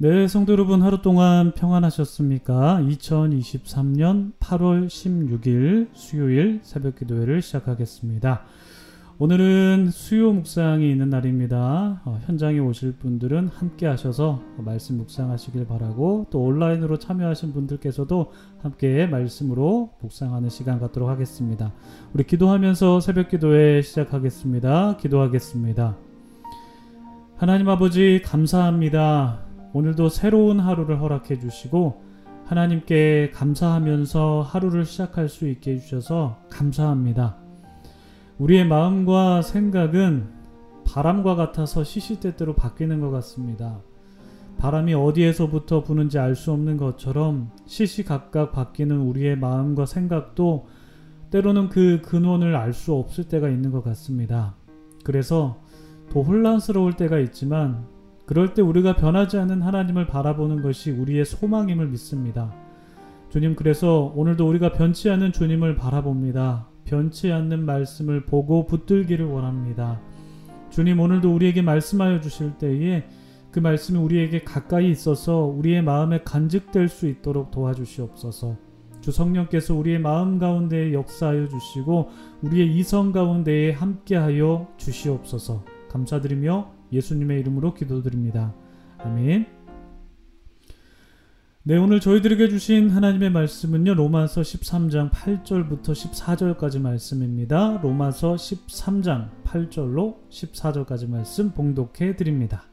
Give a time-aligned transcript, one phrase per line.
[0.00, 2.80] 네, 성도 여러분 하루 동안 평안하셨습니까?
[2.88, 8.42] 2023년 8월 16일 수요일 새벽 기도회를 시작하겠습니다.
[9.18, 12.02] 오늘은 수요 묵상이 있는 날입니다.
[12.04, 18.30] 어, 현장에 오실 분들은 함께 하셔서 말씀 묵상하시길 바라고 또 온라인으로 참여하신 분들께서도
[18.62, 21.72] 함께 말씀으로 묵상하는 시간 갖도록 하겠습니다.
[22.12, 24.96] 우리 기도하면서 새벽 기도회 시작하겠습니다.
[24.98, 25.96] 기도하겠습니다.
[27.36, 29.47] 하나님 아버지 감사합니다.
[29.78, 32.02] 오늘도 새로운 하루를 허락해 주시고
[32.46, 37.36] 하나님께 감사하면서 하루를 시작할 수 있게 해주셔서 감사합니다.
[38.38, 40.30] 우리의 마음과 생각은
[40.84, 43.78] 바람과 같아서 시시때때로 바뀌는 것 같습니다.
[44.56, 50.66] 바람이 어디에서부터 부는지 알 수 없는 것처럼 시시각각 바뀌는 우리의 마음과 생각도
[51.30, 54.56] 때로는 그 근원을 알 수 없을 때가 있는 것 같습니다.
[55.04, 55.62] 그래서
[56.10, 57.86] 더 혼란스러울 때가 있지만
[58.28, 62.54] 그럴 때 우리가 변하지 않는 하나님을 바라보는 것이 우리의 소망임을 믿습니다.
[63.30, 66.68] 주님, 그래서 오늘도 우리가 변치 않는 주님을 바라봅니다.
[66.84, 69.98] 변치 않는 말씀을 보고 붙들기를 원합니다.
[70.68, 73.04] 주님, 오늘도 우리에게 말씀하여 주실 때에
[73.50, 78.58] 그 말씀이 우리에게 가까이 있어서 우리의 마음에 간직될 수 있도록 도와주시옵소서.
[79.00, 82.10] 주 성령께서 우리의 마음 가운데에 역사하여 주시고
[82.42, 85.64] 우리의 이성 가운데에 함께하여 주시옵소서.
[85.88, 88.54] 감사드리며 예수님의 이름으로 기도드립니다.
[88.98, 89.58] 아멘.
[91.64, 93.92] 네, 오늘 저희들에게 주신 하나님의 말씀은요.
[93.92, 97.78] 로마서 13장 8절부터 14절까지 말씀입니다.
[97.82, 102.64] 로마서 13장 8절로 14절까지 말씀 봉독해 드립니다.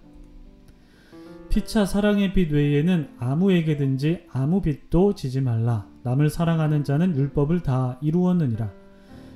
[1.50, 5.88] 피차 사랑의 빛 외에는 아무에게든지 아무 빛도 지지 말라.
[6.04, 8.85] 남을 사랑하는 자는 율법을 다 이루었느니라.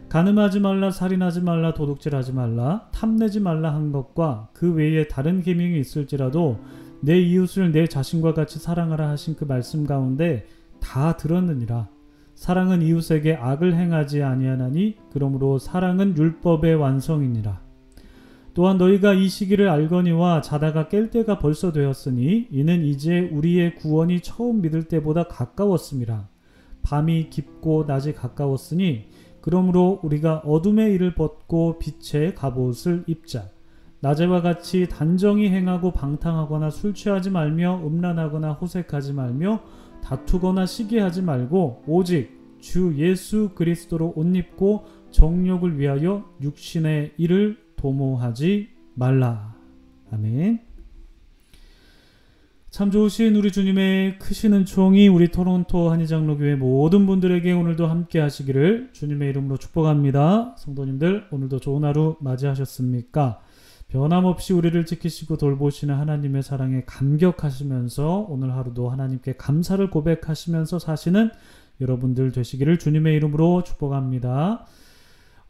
[0.10, 6.60] 가늠하지 말라 살인하지 말라 도둑질하지 말라 탐내지 말라 한 것과 그 외에 다른 계명이 있을지라도
[7.02, 10.46] 내 이웃을 내 자신과 같이 사랑하라 하신 그 말씀 가운데
[10.80, 11.88] 다 들었느니라.
[12.36, 17.62] 사랑은 이웃에게 악을 행하지 아니하나니 그러므로 사랑은 율법의 완성이니라.
[18.54, 24.62] 또한 너희가 이 시기를 알거니와 자다가 깰 때가 벌써 되었으니 이는 이제 우리의 구원이 처음
[24.62, 26.28] 믿을 때보다 가까웠음이라
[26.82, 29.06] 밤이 깊고 낮이 가까웠으니
[29.42, 33.50] 그러므로 우리가 어둠의 일을 벗고 빛의 갑옷을 입자.
[34.02, 39.62] 낮에와 같이 단정히 행하고 방탕하거나 술 취하지 말며 음란하거나 호색하지 말며
[40.04, 49.56] 다투거나 시기하지 말고 오직 주 예수 그리스도로 옷 입고 정욕을 위하여 육신의 일을 도모하지 말라.
[50.12, 50.69] 아멘.
[52.72, 59.30] 참 좋으신 우리 주님의 크시는 총이 우리 토론토 한의장로교회 모든 분들에게 오늘도 함께 하시기를 주님의
[59.30, 60.56] 이름으로 축복합니다.
[60.56, 63.42] 성도님들 오늘도 좋은 하루 맞이하셨습니까?
[63.88, 71.32] 변함없이 우리를 지키시고 돌보시는 하나님의 사랑에 감격하시면서 오늘 하루도 하나님께 감사를 고백하시면서 사시는
[71.82, 74.68] 여러분들 되시기를 주님의 이름으로 축복합니다.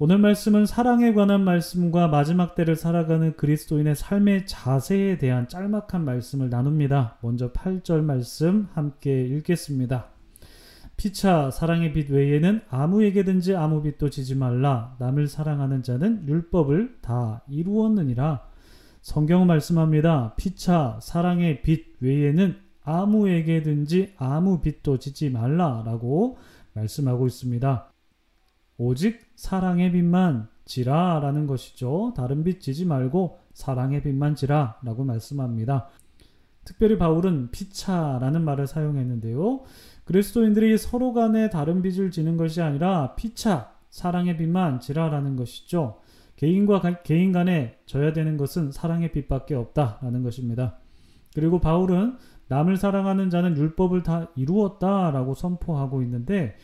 [0.01, 7.17] 오늘 말씀은 사랑에 관한 말씀과 마지막 때를 살아가는 그리스도인의 삶의 자세에 대한 짤막한 말씀을 나눕니다.
[7.21, 10.07] 먼저 8절 말씀 함께 읽겠습니다.
[10.95, 14.95] 피차 사랑의 빛 외에는 아무에게든지 아무 빛도 지지 말라.
[14.99, 18.47] 남을 사랑하는 자는 율법을 다 이루었느니라.
[19.01, 20.33] 성경 말씀합니다.
[20.38, 26.38] 피차 사랑의 빛 외에는 아무에게든지 아무 빛도 지지 말라라고
[26.71, 27.88] 말씀하고 있습니다.
[28.79, 32.13] 오직 사랑의 빛만 지라 라는 것이죠.
[32.16, 35.90] 다른 빛 지지 말고 사랑의 빛만 지라 라고 말씀합니다.
[36.63, 39.63] 특별히 바울은 피차라는 말을 사용했는데요.
[40.06, 46.00] 그리스도인들이 서로 간에 다른 빛을 지는 것이 아니라 피차, 사랑의 빛만 지라라는 것이죠.
[46.38, 50.78] 개인과 가, 개인 간에 져야 되는 것은 사랑의 빛밖에 없다라는 것입니다.
[51.35, 52.16] 그리고 바울은
[52.47, 56.56] 남을 사랑하는 자는 율법을 다 이루었다라고 선포하고 있는데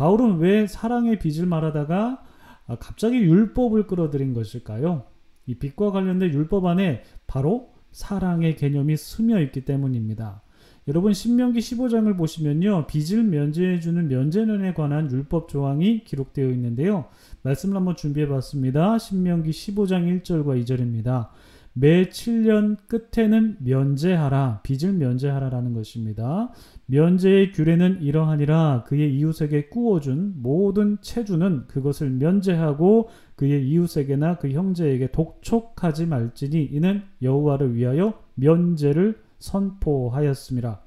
[0.00, 2.22] 바울은 왜 사랑의 빚을 말하다가
[2.68, 5.04] 아, 갑자기 율법을 끌어들인 것일까요?
[5.44, 10.40] 이 빚과 관련된 율법 안에 바로 사랑의 개념이 스며 있기 때문입니다.
[10.88, 12.86] 여러분 신명기 15장을 보시면요.
[12.86, 17.04] 빚을 면제해 주는 면제론에 관한 율법 조항이 기록되어 있는데요.
[17.42, 18.96] 말씀을 한번 준비해 봤습니다.
[18.96, 21.28] 신명기 15장 1절과 2절입니다.
[21.72, 26.52] 매 7년 끝에는 면제하라, 빚을 면제하라라는 것입니다.
[26.86, 36.06] 면제의 규례는 이러하니라 그의 이웃에게 꾸어준 모든 체주는 그것을 면제하고 그의 이웃에게나 그 형제에게 독촉하지
[36.06, 40.80] 말지니 이는 여호와를 위하여 면제를 선포하였습니다.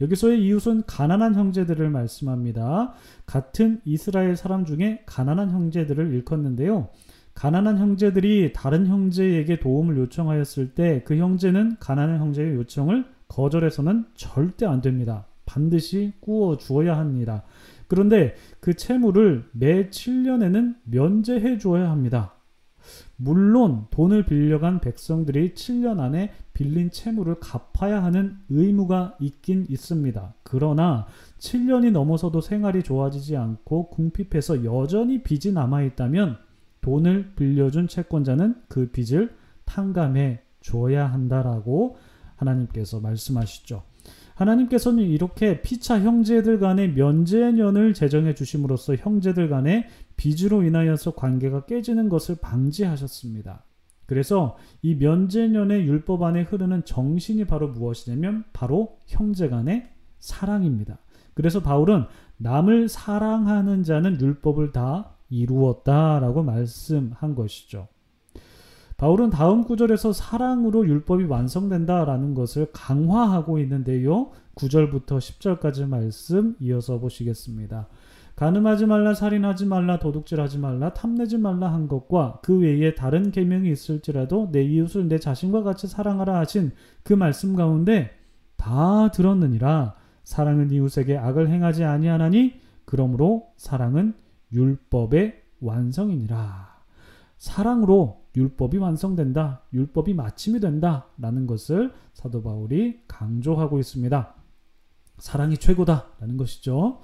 [0.00, 2.94] 여기서의 이웃은 가난한 형제들을 말씀합니다.
[3.26, 6.88] 같은 이스라엘 사람 중에 가난한 형제들을 일컫는데요.
[7.40, 14.82] 가난한 형제들이 다른 형제에게 도움을 요청하였을 때 그 형제는 가난한 형제의 요청을 거절해서는 절대 안
[14.82, 15.24] 됩니다.
[15.46, 17.42] 반드시 구워 주어야 합니다.
[17.88, 22.34] 그런데 그 채무를 매 7년에는 면제해 주어야 합니다.
[23.16, 30.34] 물론 돈을 빌려간 백성들이 7년 안에 빌린 채무를 갚아야 하는 의무가 있긴 있습니다.
[30.42, 31.06] 그러나
[31.38, 36.49] 7년이 넘어서도 생활이 좋아지지 않고 궁핍해서 여전히 빚이 남아 있다면
[36.80, 39.34] 돈을 빌려준 채권자는 그 빚을
[39.64, 41.96] 탕감해 줘야 한다라고
[42.36, 43.82] 하나님께서 말씀하시죠.
[44.34, 49.86] 하나님께서는 이렇게 피차 형제들 간의 면제년을 제정해 주심으로써 형제들 간의
[50.16, 53.64] 빚으로 인하여서 관계가 깨지는 것을 방지하셨습니다.
[54.06, 60.98] 그래서 이 면제년의 율법 안에 흐르는 정신이 바로 무엇이냐면 바로 형제 간의 사랑입니다.
[61.34, 62.06] 그래서 바울은
[62.38, 67.88] 남을 사랑하는 자는 율법을 다 이루었다라고 말씀한 것이죠.
[68.96, 74.30] 바울은 다음 구절에서 사랑으로 율법이 완성된다라는 것을 강화하고 있는데요.
[74.56, 77.88] 9절부터 10절까지 말씀 이어서 보시겠습니다.
[78.36, 84.50] 가늠하지 말라 살인하지 말라 도둑질하지 말라 탐내지 말라 한 것과 그 외에 다른 계명이 있을지라도
[84.50, 86.72] 내 이웃을 내 자신과 같이 사랑하라 하신
[87.02, 88.10] 그 말씀 가운데
[88.56, 89.94] 다 들었느니라
[90.24, 94.14] 사랑은 이웃에게 악을 행하지 아니하나니 그러므로 사랑은
[94.52, 96.70] 율법의 완성이니라
[97.40, 99.62] 사랑으로 율법이 완성된다.
[99.72, 101.06] 율법이 마침이 된다.
[101.18, 104.34] 라는 것을 사도 바울이 강조하고 있습니다.
[105.18, 106.06] 사랑이 최고다.
[106.20, 107.00] 라는 것이죠.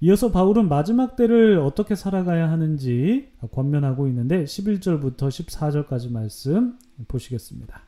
[0.00, 6.78] 이어서 바울은 마지막 때를 어떻게 살아가야 하는지 권면하고 있는데 11절부터 14절까지 말씀
[7.08, 7.80] 보시겠습니다.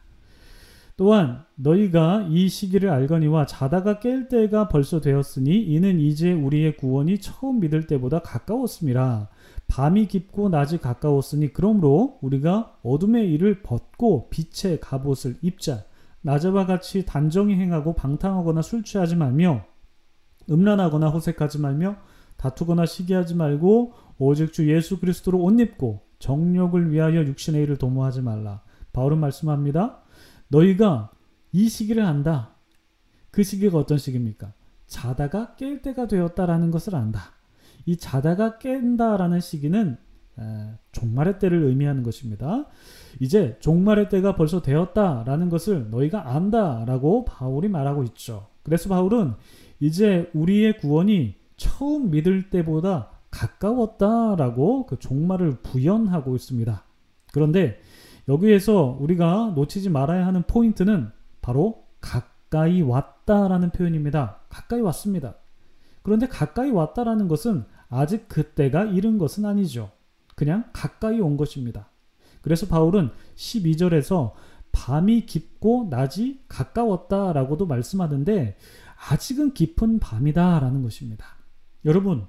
[0.98, 7.60] 또한 너희가 이 시기를 알거니와 자다가 깰 때가 벌써 되었으니 이는 이제 우리의 구원이 처음
[7.60, 9.28] 믿을 때보다 가까웠습니다.
[9.68, 15.84] 밤이 깊고 낮이 가까웠으니 그러므로 우리가 어둠의 일을 벗고 빛의 갑옷을 입자
[16.22, 19.66] 낮에와 같이 단정히 행하고 방탕하거나 술 취하지 말며
[20.50, 21.94] 음란하거나 호색하지 말며
[22.38, 28.62] 다투거나 시기하지 말고 오직 주 예수 그리스도로 옷 입고 정욕을 위하여 육신의 일을 도모하지 말라.
[28.92, 30.02] 바울은 말씀합니다.
[30.48, 31.10] 너희가
[31.52, 32.54] 이 시기를 안다.
[33.30, 34.52] 그 시기가 어떤 시기입니까?
[34.86, 37.32] 자다가 깰 때가 되었다라는 것을 안다.
[37.86, 39.96] 이 자다가 깬다라는 시기는
[40.92, 42.66] 종말의 때를 의미하는 것입니다.
[43.20, 48.48] 이제 종말의 때가 벌써 되었다라는 것을 너희가 안다라고 바울이 말하고 있죠.
[48.62, 49.34] 그래서 바울은
[49.80, 56.84] 이제 우리의 구원이 처음 믿을 때보다 가까웠다라고 그 종말을 부연하고 있습니다.
[57.32, 57.80] 그런데
[58.28, 61.10] 여기에서 우리가 놓치지 말아야 하는 포인트는
[61.40, 64.40] 바로 가까이 왔다라는 표현입니다.
[64.50, 65.36] 가까이 왔습니다.
[66.02, 69.90] 그런데 가까이 왔다라는 것은 아직 그때가 이른 것은 아니죠.
[70.34, 71.88] 그냥 가까이 온 것입니다.
[72.42, 74.32] 그래서 바울은 12절에서
[74.72, 78.56] 밤이 깊고 낮이 가까웠다 라고도 말씀하는데
[79.10, 81.26] 아직은 깊은 밤이다 라는 것입니다.
[81.84, 82.26] 여러분,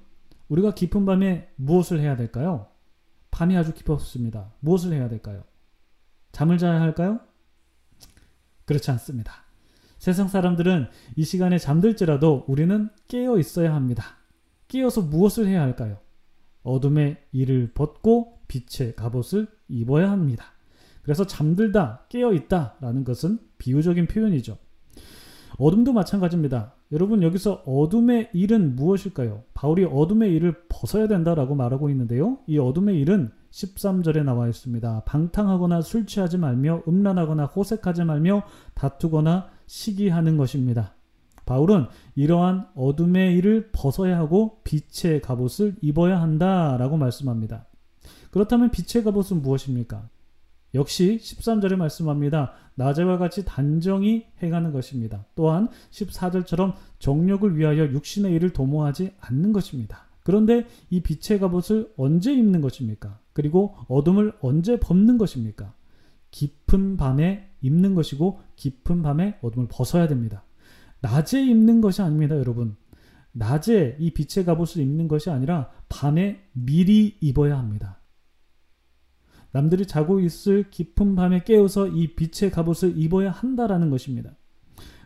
[0.48, 2.66] 우리가 깊은 밤에 무엇을 해야 될까요?
[3.30, 4.52] 밤이 아주 깊었습니다.
[4.60, 5.42] 무엇을 해야 될까요?
[6.40, 7.20] 잠을 자야 할까요?
[8.64, 9.44] 그렇지 않습니다.
[9.98, 14.16] 세상 사람들은 이 시간에 잠들지라도 우리는 깨어 있어야 합니다.
[14.68, 15.98] 깨어서 무엇을 해야 할까요?
[16.62, 20.46] 어둠의 이를 벗고 빛의 갑옷을 입어야 합니다.
[21.02, 24.56] 그래서 잠들다, 깨어 있다 라는 것은 비유적인 표현이죠.
[25.58, 26.72] 어둠도 마찬가지입니다.
[26.92, 29.44] 여러분 여기서 어둠의 일은 무엇일까요?
[29.52, 32.38] 바울이 어둠의 일을 벗어야 된다라고 말하고 있는데요.
[32.46, 35.02] 이 어둠의 일은 13절에 나와 있습니다.
[35.04, 38.42] 방탕하거나 술 취하지 말며 음란하거나 호색하지 말며
[38.74, 40.94] 다투거나 시기하는 것입니다.
[41.46, 47.66] 바울은 이러한 어둠의 일을 벗어야 하고 빛의 갑옷을 입어야 한다라고 말씀합니다.
[48.30, 50.08] 그렇다면 빛의 갑옷은 무엇입니까?
[50.74, 52.52] 역시 13절에 말씀합니다.
[52.76, 55.24] 낮에와 같이 단정히 행하는 것입니다.
[55.34, 60.06] 또한 14절처럼 정력을 위하여 육신의 일을 도모하지 않는 것입니다.
[60.22, 63.18] 그런데 이 빛의 갑옷을 언제 입는 것입니까?
[63.40, 65.72] 그리고 어둠을 언제 벗는 것입니까?
[66.30, 70.44] 깊은 밤에 입는 것이고 깊은 밤에 어둠을 벗어야 됩니다.
[71.00, 72.76] 낮에 입는 것이 아닙니다, 여러분.
[73.32, 78.02] 낮에 이 빛의 갑옷을 입는 것이 아니라 밤에 미리 입어야 합니다.
[79.52, 84.32] 남들이 자고 있을 깊은 밤에 깨어서 이 빛의 갑옷을 입어야 한다라는 것입니다.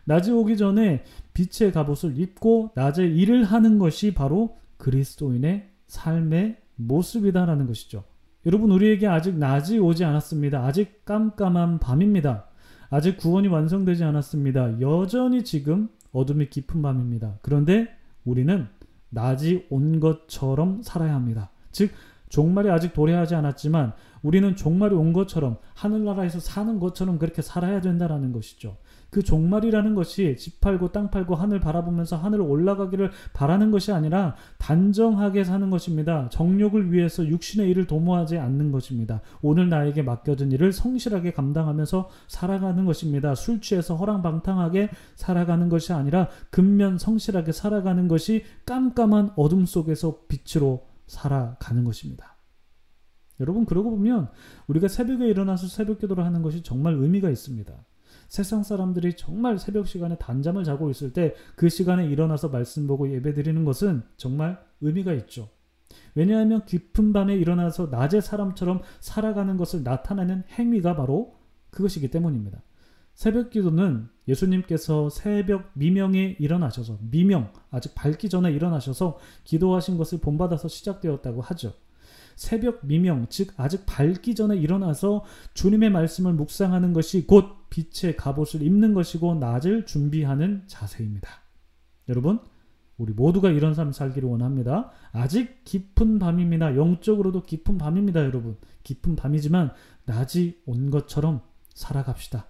[0.03, 8.03] 낮이 오기 전에 빛의 갑옷을 입고 낮에 일을 하는 것이 바로 그리스도인의 삶의 모습이다라는 것이죠.
[8.45, 10.63] 여러분, 우리에게 아직 낮이 오지 않았습니다.
[10.65, 12.45] 아직 깜깜한 밤입니다.
[12.91, 14.81] 아직 구원이 완성되지 않았습니다.
[14.81, 17.39] 여전히 지금 어둠이 깊은 밤입니다.
[17.41, 17.87] 그런데
[18.23, 18.67] 우리는
[19.09, 21.49] 낮이 온 것처럼 살아야 합니다.
[21.71, 21.91] 즉,
[22.29, 28.77] 종말이 아직 도래하지 않았지만 우리는 종말이 온 것처럼 하늘나라에서 사는 것처럼 그렇게 살아야 된다라는 것이죠.
[29.15, 35.45] 그 종말이라는 것이 집 팔고 땅 팔고 하늘 바라보면서 하늘 올라가기를 바라는 것이 아니라 단정하게
[35.45, 36.27] 사는 것입니다.
[36.33, 39.21] 정욕을 위해서 육신의 일을 도모하지 않는 것입니다.
[39.41, 43.35] 오늘 나에게 맡겨진 일을 성실하게 감당하면서 살아가는 것입니다.
[43.35, 51.85] 술 취해서 허랑방탕하게 살아가는 것이 아니라 근면 성실하게 살아가는 것이 깜깜한 어둠 속에서 빛으로 살아가는
[51.85, 52.35] 것입니다.
[53.39, 54.27] 여러분 그러고 보면
[54.67, 57.73] 우리가 새벽에 일어나서 새벽 기도를 하는 것이 정말 의미가 있습니다.
[58.35, 63.33] 세상 사람들이 정말 새벽 시간에 단잠을 자고 있을 때 그 시간에 일어나서 말씀 보고 예배
[63.33, 65.49] 드리는 것은 정말 의미가 있죠.
[66.15, 71.35] 왜냐하면 깊은 밤에 일어나서 낮의 사람처럼 살아가는 것을 나타내는 행위가 바로
[71.71, 72.61] 그것이기 때문입니다.
[73.13, 81.41] 새벽 기도는 예수님께서 새벽 미명에 일어나셔서 미명 아직 밝기 전에 일어나셔서 기도하신 것을 본받아서 시작되었다고
[81.41, 81.73] 하죠.
[82.35, 85.23] 새벽 미명, 즉 아직 밝기 전에 일어나서
[85.53, 91.29] 주님의 말씀을 묵상하는 것이 곧 빛의 갑옷을 입는 것이고 낮을 준비하는 자세입니다.
[92.07, 92.39] 여러분,
[92.97, 94.91] 우리 모두가 이런 삶 살기를 원합니다.
[95.11, 96.77] 아직 깊은 밤입니다.
[96.77, 98.55] 영적으로도 깊은 밤입니다, 여러분.
[98.83, 99.73] 깊은 밤이지만
[100.05, 101.41] 낮이 온 것처럼
[101.73, 102.47] 살아갑시다.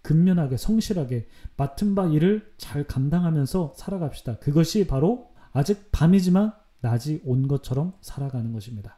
[0.00, 1.26] 근면하게 성실하게
[1.58, 4.38] 맡은 바 일을 잘 감당하면서 살아갑시다.
[4.38, 8.96] 그것이 바로 아직 밤이지만 낮이 온 것처럼 살아가는 것입니다.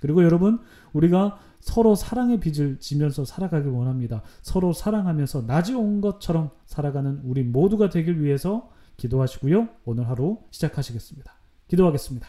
[0.00, 0.60] 그리고 여러분,
[0.92, 4.22] 우리가 서로 사랑의 빚을 지면서 살아가길 원합니다.
[4.40, 9.68] 서로 사랑하면서 낮이 온 것처럼 살아가는 우리 모두가 되길 위해서 기도하시고요.
[9.84, 11.32] 오늘 하루 시작하시겠습니다.
[11.66, 12.28] 기도하겠습니다.